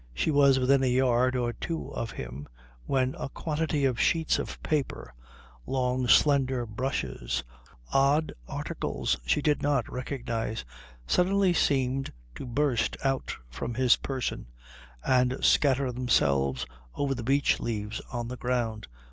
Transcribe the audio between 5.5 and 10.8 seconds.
long slender brushes, odd articles she did not recognise,